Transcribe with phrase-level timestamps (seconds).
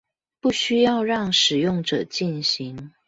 [0.39, 2.91] 不需要讓使用者進行